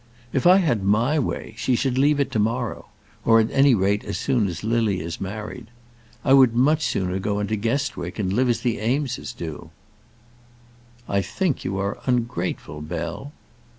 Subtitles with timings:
[0.33, 2.87] If I had my way, she should leave it to morrow
[3.23, 5.67] or, at any rate, as soon as Lily is married.
[6.25, 9.69] I would much sooner go into Guestwick, and live as the Eames do."
[11.07, 13.31] "I think you are ungrateful, Bell."